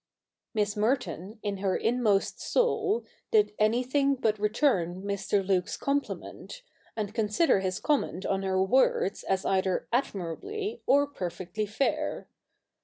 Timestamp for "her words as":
8.41-9.45